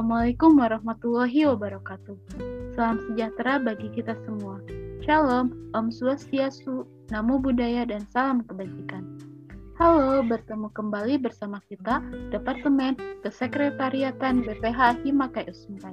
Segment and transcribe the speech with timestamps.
[0.00, 2.16] Assalamualaikum warahmatullahi wabarakatuh.
[2.72, 4.56] Salam sejahtera bagi kita semua.
[5.04, 9.04] Shalom, Om Swastiastu, Namo Buddhaya, dan salam kebajikan.
[9.76, 12.00] Halo, bertemu kembali bersama kita,
[12.32, 15.92] Departemen Kesekretariatan BPH Himakai Usmrat.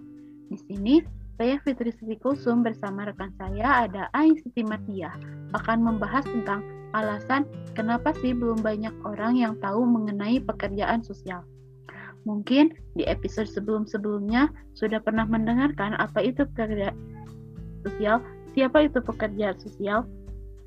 [0.55, 1.03] Di sini,
[1.35, 5.19] saya Fitri Siti Kulsum bersama rekan saya ada Ain Siti Mardiah
[5.51, 6.63] akan membahas tentang
[6.95, 7.43] alasan
[7.75, 11.43] kenapa sih belum banyak orang yang tahu mengenai pekerjaan sosial.
[12.27, 16.91] Mungkin di episode sebelum-sebelumnya sudah pernah mendengarkan apa itu pekerja
[17.87, 18.19] sosial,
[18.51, 20.04] siapa itu pekerja sosial,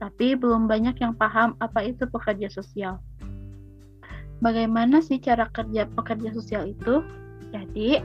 [0.00, 2.96] tapi belum banyak yang paham apa itu pekerja sosial.
[4.40, 7.04] Bagaimana sih cara kerja pekerja sosial itu?
[7.52, 8.00] Jadi,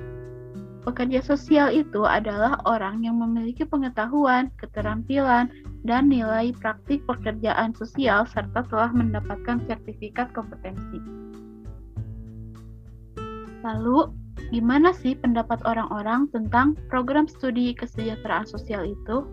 [0.83, 5.47] pekerja sosial itu adalah orang yang memiliki pengetahuan, keterampilan,
[5.87, 10.99] dan nilai praktik pekerjaan sosial serta telah mendapatkan sertifikat kompetensi.
[13.65, 14.13] Lalu,
[14.53, 19.25] gimana sih pendapat orang-orang tentang program studi kesejahteraan sosial itu?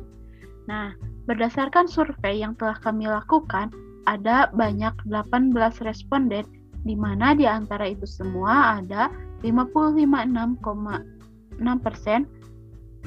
[0.72, 0.96] Nah,
[1.28, 3.68] berdasarkan survei yang telah kami lakukan,
[4.08, 5.52] ada banyak 18
[5.84, 6.48] responden
[6.82, 9.12] di mana di antara itu semua ada
[9.46, 11.62] 55,6,6%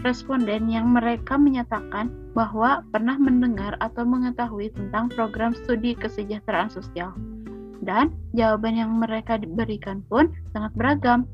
[0.03, 7.16] responden yang mereka menyatakan bahwa pernah mendengar atau mengetahui tentang program studi kesejahteraan sosial
[7.84, 11.28] dan jawaban yang mereka berikan pun sangat beragam.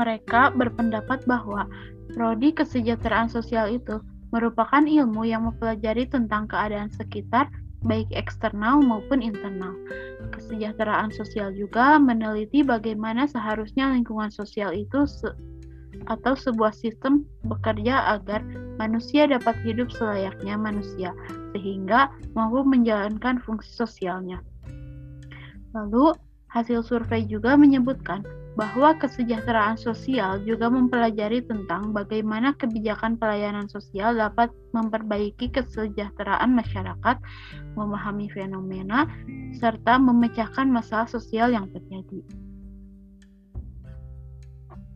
[0.00, 1.68] Mereka berpendapat bahwa
[2.16, 4.00] prodi kesejahteraan sosial itu
[4.32, 7.52] merupakan ilmu yang mempelajari tentang keadaan sekitar,
[7.84, 9.76] baik eksternal maupun internal.
[10.32, 15.28] Kesejahteraan sosial juga meneliti bagaimana seharusnya lingkungan sosial itu se
[16.10, 18.42] atau sebuah sistem bekerja agar
[18.80, 21.14] manusia dapat hidup selayaknya manusia,
[21.54, 24.42] sehingga mampu menjalankan fungsi sosialnya.
[25.72, 26.12] Lalu,
[26.52, 28.20] hasil survei juga menyebutkan
[28.52, 37.16] bahwa kesejahteraan sosial juga mempelajari tentang bagaimana kebijakan pelayanan sosial dapat memperbaiki kesejahteraan masyarakat,
[37.72, 39.08] memahami fenomena,
[39.56, 42.20] serta memecahkan masalah sosial yang terjadi.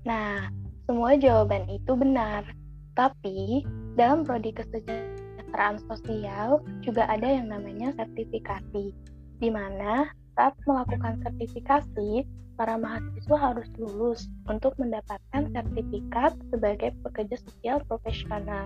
[0.05, 0.53] Nah,
[0.85, 2.45] semua jawaban itu benar.
[2.93, 3.65] Tapi,
[3.97, 8.93] dalam prodi kesejahteraan sosial juga ada yang namanya sertifikasi,
[9.41, 17.85] di mana saat melakukan sertifikasi, para mahasiswa harus lulus untuk mendapatkan sertifikat sebagai pekerja sosial
[17.85, 18.65] profesional.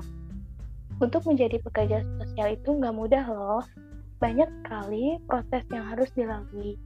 [1.02, 3.62] Untuk menjadi pekerja sosial itu nggak mudah loh,
[4.20, 6.76] banyak sekali proses yang harus dilalui.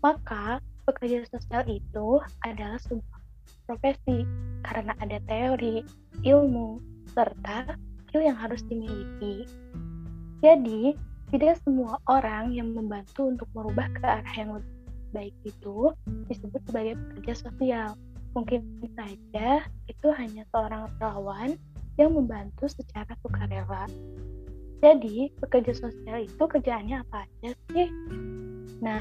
[0.00, 3.20] Maka, pekerja sosial itu adalah sebuah
[3.66, 4.22] profesi
[4.62, 5.82] karena ada teori,
[6.22, 6.78] ilmu,
[7.10, 7.74] serta
[8.06, 9.44] skill yang harus dimiliki.
[10.40, 10.94] Jadi,
[11.34, 14.76] tidak semua orang yang membantu untuk merubah ke arah yang lebih
[15.14, 15.90] baik itu
[16.30, 17.88] disebut sebagai pekerja sosial.
[18.36, 18.60] Mungkin
[18.92, 21.56] saja itu hanya seorang relawan
[21.96, 23.88] yang membantu secara sukarela.
[24.84, 27.88] Jadi, pekerja sosial itu kerjaannya apa aja sih?
[28.84, 29.00] Nah,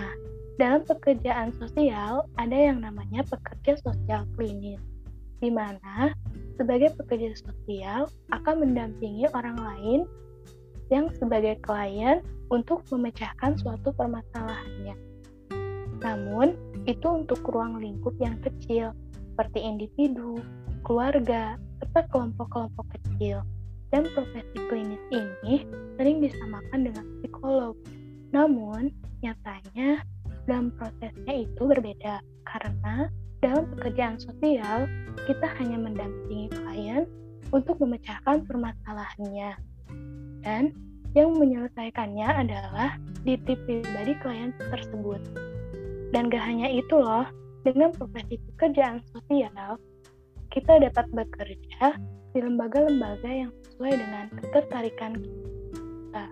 [0.55, 4.79] dalam pekerjaan sosial ada yang namanya pekerja sosial klinis,
[5.43, 6.15] di mana
[6.55, 10.07] sebagai pekerja sosial akan mendampingi orang lain
[10.93, 12.21] yang sebagai klien
[12.53, 14.95] untuk memecahkan suatu permasalahannya.
[16.03, 16.53] Namun,
[16.85, 18.93] itu untuk ruang lingkup yang kecil,
[19.33, 20.37] seperti individu,
[20.85, 23.41] keluarga, serta kelompok-kelompok kecil.
[23.89, 25.63] Dan profesi klinis ini
[25.95, 27.73] sering disamakan dengan psikolog.
[28.35, 28.91] Namun,
[29.23, 30.03] nyatanya
[30.45, 33.09] dalam prosesnya itu berbeda, karena
[33.41, 34.85] dalam pekerjaan sosial,
[35.25, 37.07] kita hanya mendampingi klien
[37.53, 39.57] untuk memecahkan permasalahannya
[40.45, 40.71] dan
[41.17, 45.19] yang menyelesaikannya adalah diri pribadi klien tersebut.
[46.13, 47.25] Dan gak hanya itu loh,
[47.65, 49.81] dengan profesi pekerjaan sosial,
[50.53, 51.97] kita dapat bekerja
[52.31, 56.25] di lembaga-lembaga yang sesuai dengan ketertarikan kita.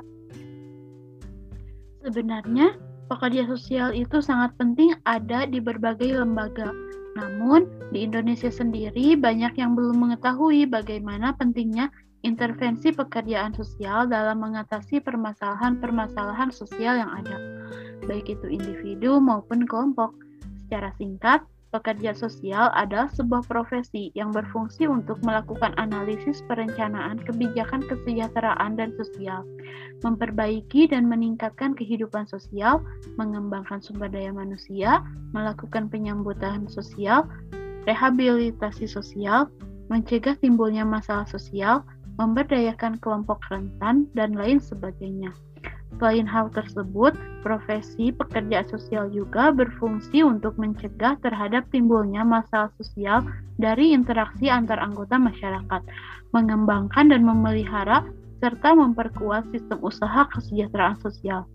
[2.06, 2.78] Sebenarnya,
[3.10, 6.70] pekerja sosial itu sangat penting ada di berbagai lembaga.
[7.18, 11.90] Namun, di Indonesia sendiri banyak yang belum mengetahui bagaimana pentingnya
[12.24, 17.38] intervensi pekerjaan sosial dalam mengatasi permasalahan-permasalahan sosial yang ada,
[18.08, 20.16] baik itu individu maupun kelompok.
[20.66, 21.44] Secara singkat,
[21.74, 29.42] pekerja sosial adalah sebuah profesi yang berfungsi untuk melakukan analisis perencanaan kebijakan kesejahteraan dan sosial,
[30.06, 32.80] memperbaiki dan meningkatkan kehidupan sosial,
[33.18, 35.02] mengembangkan sumber daya manusia,
[35.34, 37.26] melakukan penyambutan sosial,
[37.90, 39.50] rehabilitasi sosial,
[39.90, 41.82] mencegah timbulnya masalah sosial,
[42.18, 45.34] memberdayakan kelompok rentan, dan lain sebagainya.
[46.02, 47.14] Selain hal tersebut,
[47.46, 53.22] profesi pekerja sosial juga berfungsi untuk mencegah terhadap timbulnya masalah sosial
[53.62, 55.82] dari interaksi antar anggota masyarakat,
[56.34, 58.04] mengembangkan dan memelihara
[58.42, 61.48] serta memperkuat sistem usaha kesejahteraan sosial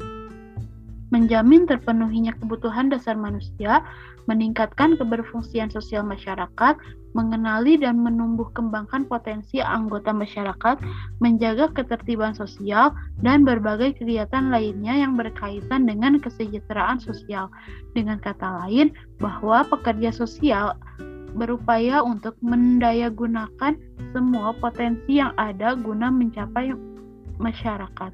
[1.08, 3.80] menjamin terpenuhinya kebutuhan dasar manusia,
[4.28, 6.76] meningkatkan keberfungsian sosial masyarakat,
[7.16, 10.76] mengenali dan menumbuh kembangkan potensi anggota masyarakat,
[11.24, 12.92] menjaga ketertiban sosial,
[13.24, 17.48] dan berbagai kegiatan lainnya yang berkaitan dengan kesejahteraan sosial.
[17.96, 20.76] Dengan kata lain, bahwa pekerja sosial
[21.32, 23.76] berupaya untuk mendayagunakan
[24.12, 26.72] semua potensi yang ada guna mencapai
[27.40, 28.12] masyarakat.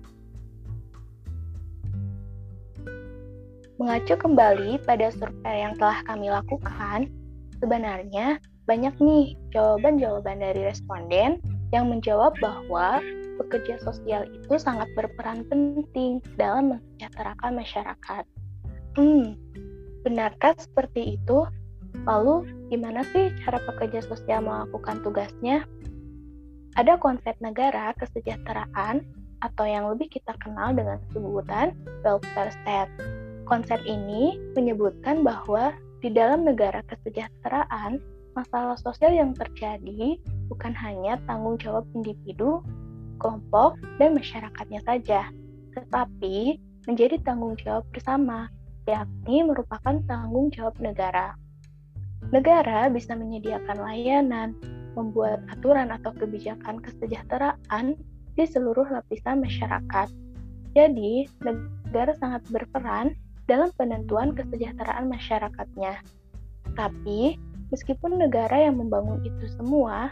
[3.74, 7.10] Mengacu kembali pada survei yang telah kami lakukan,
[7.58, 8.38] sebenarnya
[8.70, 11.42] banyak nih jawaban-jawaban dari responden
[11.74, 13.02] yang menjawab bahwa
[13.42, 18.24] pekerja sosial itu sangat berperan penting dalam mensejahterakan masyarakat.
[18.94, 19.34] Hmm,
[20.06, 21.42] benarkah seperti itu?
[22.06, 25.66] Lalu, gimana sih cara pekerja sosial melakukan tugasnya?
[26.78, 29.02] Ada konsep negara kesejahteraan
[29.42, 31.74] atau yang lebih kita kenal dengan sebutan
[32.06, 38.00] welfare state Konsep ini menyebutkan bahwa di dalam negara kesejahteraan,
[38.32, 40.16] masalah sosial yang terjadi
[40.48, 42.64] bukan hanya tanggung jawab individu,
[43.20, 45.28] kelompok, dan masyarakatnya saja,
[45.76, 46.56] tetapi
[46.88, 48.48] menjadi tanggung jawab bersama,
[48.88, 51.36] yakni merupakan tanggung jawab negara.
[52.32, 54.56] Negara bisa menyediakan layanan,
[54.96, 57.96] membuat aturan atau kebijakan kesejahteraan
[58.34, 60.08] di seluruh lapisan masyarakat.
[60.74, 63.14] Jadi, negara sangat berperan
[63.44, 66.00] dalam penentuan kesejahteraan masyarakatnya.
[66.74, 67.36] Tapi,
[67.70, 70.10] meskipun negara yang membangun itu semua,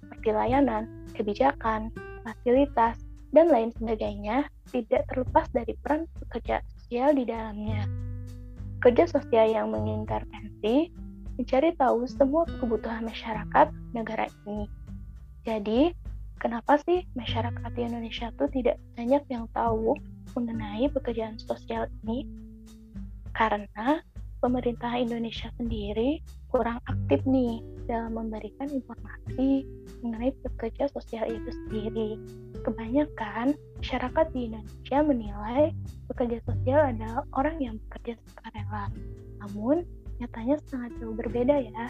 [0.00, 1.90] seperti layanan, kebijakan,
[2.22, 2.96] fasilitas,
[3.34, 7.84] dan lain sebagainya, tidak terlepas dari peran pekerja sosial di dalamnya.
[8.80, 10.90] Kerja sosial yang mengintervensi
[11.36, 14.66] mencari tahu semua kebutuhan masyarakat negara ini.
[15.44, 15.92] Jadi,
[16.40, 19.94] kenapa sih masyarakat di Indonesia itu tidak banyak yang tahu
[20.36, 22.28] mengenai pekerjaan sosial ini
[23.32, 24.04] karena
[24.44, 26.20] pemerintah Indonesia sendiri
[26.52, 29.64] kurang aktif nih dalam memberikan informasi
[30.00, 32.10] mengenai pekerja sosial itu sendiri.
[32.62, 35.64] Kebanyakan masyarakat di Indonesia menilai
[36.12, 38.90] pekerja sosial adalah orang yang bekerja sukarela.
[39.44, 39.86] Namun,
[40.18, 41.86] nyatanya sangat jauh berbeda ya.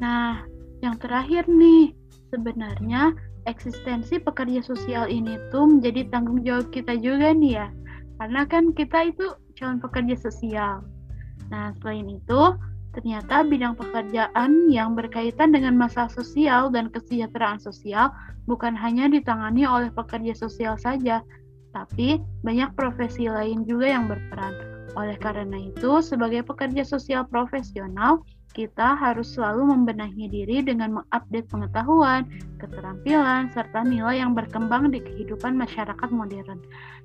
[0.00, 0.42] Nah,
[0.80, 1.92] yang terakhir nih,
[2.30, 3.12] sebenarnya
[3.44, 7.68] eksistensi pekerja sosial ini tuh menjadi tanggung jawab kita juga nih ya.
[8.20, 9.26] Karena kan kita itu
[9.58, 10.84] calon pekerja sosial.
[11.50, 12.40] Nah, selain itu,
[12.94, 18.10] ternyata bidang pekerjaan yang berkaitan dengan masalah sosial dan kesejahteraan sosial
[18.44, 21.22] bukan hanya ditangani oleh pekerja sosial saja,
[21.70, 24.54] tapi banyak profesi lain juga yang berperan.
[24.98, 32.26] Oleh karena itu, sebagai pekerja sosial profesional, kita harus selalu membenahi diri dengan mengupdate pengetahuan,
[32.58, 36.58] keterampilan, serta nilai yang berkembang di kehidupan masyarakat modern.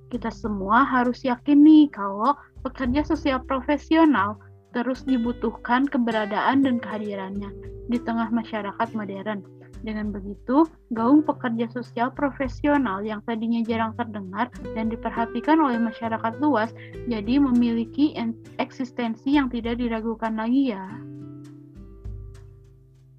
[0.10, 2.34] Kita semua harus yakin nih kalau
[2.66, 4.42] pekerja sosial profesional
[4.74, 7.48] terus dibutuhkan keberadaan dan kehadirannya
[7.88, 9.46] di tengah masyarakat modern.
[9.86, 10.66] Dengan begitu,
[10.98, 16.74] gaung pekerja sosial profesional yang tadinya jarang terdengar dan diperhatikan oleh masyarakat luas
[17.06, 18.18] jadi memiliki
[18.58, 20.90] eksistensi yang tidak diragukan lagi ya.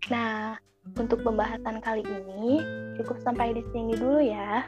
[0.06, 0.54] Nah,
[0.94, 2.62] untuk pembahasan kali ini
[3.00, 4.66] cukup sampai di sini dulu ya.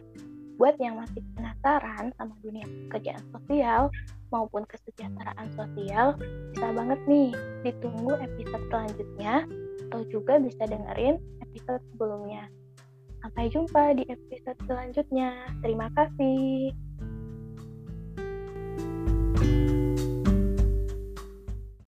[0.59, 3.95] Buat yang masih penasaran sama dunia pekerjaan sosial
[4.35, 6.19] maupun kesejahteraan sosial,
[6.51, 7.31] bisa banget nih
[7.63, 9.47] ditunggu episode selanjutnya
[9.89, 12.51] atau juga bisa dengerin episode sebelumnya.
[13.23, 15.47] Sampai jumpa di episode selanjutnya.
[15.63, 16.75] Terima kasih.